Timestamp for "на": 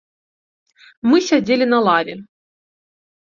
1.73-1.79